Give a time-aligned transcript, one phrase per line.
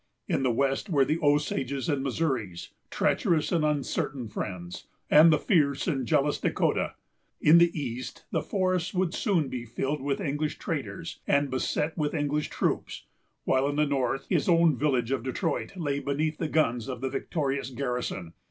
[0.27, 5.87] In the west were the Osages and Missouries, treacherous and uncertain friends, and the fierce
[5.87, 6.95] and jealous Dahcotah.
[7.39, 12.15] In the east the forests would soon be filled with English traders, and beset with
[12.15, 13.05] English troops;
[13.43, 17.09] while in the north his own village of Detroit lay beneath the guns of the
[17.11, 18.33] victorious garrison.